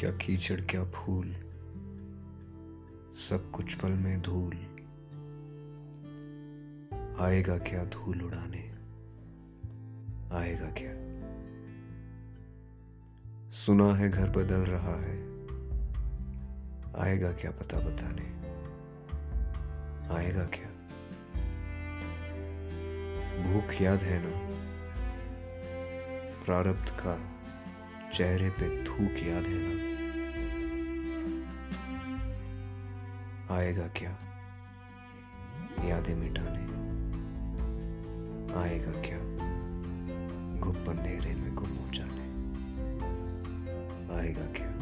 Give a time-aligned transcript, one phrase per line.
[0.00, 1.32] क्या कीचड़, क्या फूल,
[3.14, 4.54] सब कुछ पल में धूल।
[7.20, 8.58] आएगा क्या धूल उड़ाने?
[10.36, 10.92] आएगा क्या?
[13.50, 15.18] सुना है घर बदल रहा है।
[17.02, 18.26] आएगा क्या पता बताने?
[20.14, 20.68] आएगा क्या?
[23.42, 24.48] भूख याद है ना?
[26.44, 27.38] प्रारब्ध का
[28.10, 29.77] चेहरे पे थूक याद है ना?
[33.50, 34.10] आएगा क्या?
[35.84, 36.60] यादें मिटाने।
[38.60, 39.18] आएगा क्या?
[40.60, 42.22] गुप्त अंधेरे में गुम हो जाने।
[44.16, 44.77] आएगा क्या?